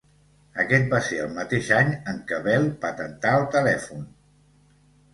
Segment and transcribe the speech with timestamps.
[0.63, 4.05] Aquest va ser el mateix any en què Bell patentar el telèfon.